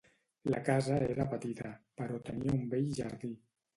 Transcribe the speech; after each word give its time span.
La 0.51 0.61
casa 0.69 0.95
era 1.09 1.27
petita, 1.33 1.73
però 2.01 2.19
tenia 2.31 2.57
un 2.59 2.67
bell 2.73 2.93
jardí. 3.03 3.35